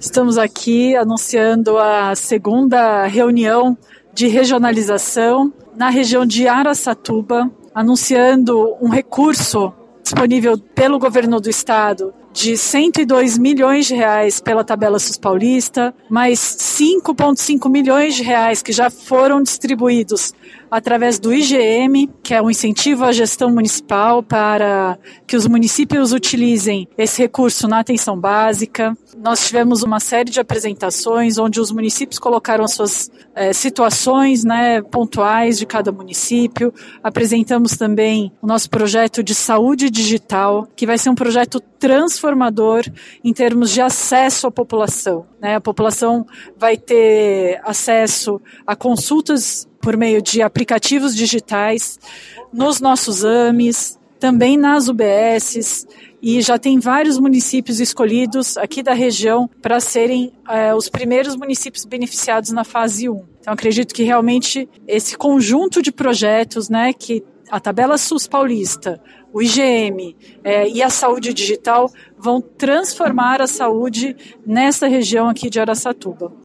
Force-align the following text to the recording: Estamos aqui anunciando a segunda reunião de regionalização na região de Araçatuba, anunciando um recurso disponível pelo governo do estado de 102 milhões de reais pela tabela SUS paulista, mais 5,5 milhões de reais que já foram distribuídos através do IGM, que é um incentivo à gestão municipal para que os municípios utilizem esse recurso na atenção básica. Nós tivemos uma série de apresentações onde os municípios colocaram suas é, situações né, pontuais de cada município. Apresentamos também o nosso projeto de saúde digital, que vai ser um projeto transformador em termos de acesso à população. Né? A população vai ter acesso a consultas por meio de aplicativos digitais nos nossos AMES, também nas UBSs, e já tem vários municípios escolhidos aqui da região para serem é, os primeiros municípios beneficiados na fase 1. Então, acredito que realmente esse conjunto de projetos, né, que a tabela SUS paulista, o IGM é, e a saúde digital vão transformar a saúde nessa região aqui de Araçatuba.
Estamos 0.00 0.38
aqui 0.38 0.94
anunciando 0.94 1.76
a 1.76 2.14
segunda 2.14 3.04
reunião 3.06 3.76
de 4.14 4.28
regionalização 4.28 5.52
na 5.76 5.90
região 5.90 6.24
de 6.24 6.46
Araçatuba, 6.46 7.50
anunciando 7.74 8.76
um 8.80 8.88
recurso 8.88 9.72
disponível 10.00 10.56
pelo 10.56 11.00
governo 11.00 11.40
do 11.40 11.50
estado 11.50 12.14
de 12.32 12.56
102 12.56 13.38
milhões 13.38 13.86
de 13.86 13.94
reais 13.94 14.40
pela 14.40 14.64
tabela 14.64 14.98
SUS 14.98 15.16
paulista, 15.16 15.94
mais 16.08 16.38
5,5 16.38 17.68
milhões 17.70 18.14
de 18.14 18.22
reais 18.22 18.62
que 18.62 18.72
já 18.72 18.90
foram 18.90 19.42
distribuídos 19.42 20.32
através 20.70 21.18
do 21.18 21.32
IGM, 21.32 22.08
que 22.22 22.34
é 22.34 22.42
um 22.42 22.50
incentivo 22.50 23.04
à 23.04 23.12
gestão 23.12 23.50
municipal 23.50 24.22
para 24.22 24.98
que 25.26 25.36
os 25.36 25.46
municípios 25.46 26.12
utilizem 26.12 26.88
esse 26.96 27.22
recurso 27.22 27.66
na 27.66 27.80
atenção 27.80 28.18
básica. 28.18 28.96
Nós 29.16 29.46
tivemos 29.46 29.82
uma 29.82 29.98
série 30.00 30.30
de 30.30 30.40
apresentações 30.40 31.38
onde 31.38 31.60
os 31.60 31.72
municípios 31.72 32.18
colocaram 32.18 32.68
suas 32.68 33.10
é, 33.34 33.52
situações 33.52 34.44
né, 34.44 34.82
pontuais 34.82 35.58
de 35.58 35.66
cada 35.66 35.90
município. 35.90 36.72
Apresentamos 37.02 37.76
também 37.76 38.32
o 38.42 38.46
nosso 38.46 38.68
projeto 38.68 39.22
de 39.22 39.34
saúde 39.34 39.90
digital, 39.90 40.68
que 40.76 40.86
vai 40.86 40.98
ser 40.98 41.10
um 41.10 41.14
projeto 41.14 41.60
transformador 42.28 42.84
em 43.24 43.32
termos 43.32 43.70
de 43.70 43.80
acesso 43.80 44.46
à 44.46 44.50
população. 44.50 45.26
Né? 45.40 45.56
A 45.56 45.60
população 45.60 46.26
vai 46.56 46.76
ter 46.76 47.60
acesso 47.64 48.40
a 48.66 48.76
consultas 48.76 49.66
por 49.80 49.96
meio 49.96 50.20
de 50.20 50.42
aplicativos 50.42 51.14
digitais 51.14 51.98
nos 52.52 52.80
nossos 52.80 53.24
AMES, 53.24 53.98
também 54.18 54.56
nas 54.56 54.88
UBSs, 54.88 55.86
e 56.20 56.42
já 56.42 56.58
tem 56.58 56.80
vários 56.80 57.18
municípios 57.18 57.78
escolhidos 57.78 58.56
aqui 58.56 58.82
da 58.82 58.92
região 58.92 59.48
para 59.62 59.78
serem 59.78 60.32
é, 60.48 60.74
os 60.74 60.88
primeiros 60.88 61.36
municípios 61.36 61.84
beneficiados 61.84 62.50
na 62.50 62.64
fase 62.64 63.08
1. 63.08 63.24
Então, 63.40 63.54
acredito 63.54 63.94
que 63.94 64.02
realmente 64.02 64.68
esse 64.88 65.16
conjunto 65.16 65.80
de 65.80 65.92
projetos, 65.92 66.68
né, 66.68 66.92
que 66.92 67.22
a 67.50 67.60
tabela 67.60 67.98
SUS 67.98 68.26
paulista, 68.26 69.00
o 69.32 69.42
IGM 69.42 70.16
é, 70.42 70.68
e 70.68 70.82
a 70.82 70.90
saúde 70.90 71.32
digital 71.34 71.90
vão 72.16 72.40
transformar 72.40 73.40
a 73.40 73.46
saúde 73.46 74.16
nessa 74.46 74.86
região 74.86 75.28
aqui 75.28 75.50
de 75.50 75.60
Araçatuba. 75.60 76.32